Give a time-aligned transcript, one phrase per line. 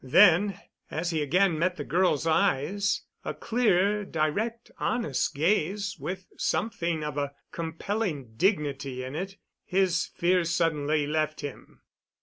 [0.03, 0.59] Then,
[0.89, 7.19] as he again met the girl's eyes a clear, direct, honest gaze with something of
[7.19, 11.83] a compelling dignity in it his fear suddenly left him.